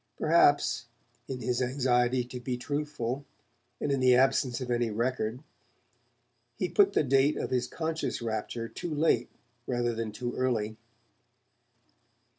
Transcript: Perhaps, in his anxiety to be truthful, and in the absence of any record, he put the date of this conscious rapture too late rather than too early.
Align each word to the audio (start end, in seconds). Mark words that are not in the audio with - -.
Perhaps, 0.17 0.87
in 1.27 1.41
his 1.41 1.61
anxiety 1.61 2.23
to 2.23 2.39
be 2.39 2.57
truthful, 2.57 3.23
and 3.79 3.91
in 3.91 3.99
the 3.99 4.15
absence 4.15 4.59
of 4.59 4.71
any 4.71 4.89
record, 4.89 5.43
he 6.57 6.67
put 6.69 6.93
the 6.93 7.03
date 7.03 7.37
of 7.37 7.51
this 7.51 7.67
conscious 7.67 8.19
rapture 8.19 8.67
too 8.67 8.91
late 8.95 9.29
rather 9.67 9.93
than 9.93 10.11
too 10.11 10.33
early. 10.35 10.75